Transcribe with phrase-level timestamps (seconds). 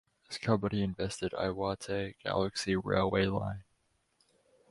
[0.27, 3.65] This company invested Iwate Galaxy Railway Line.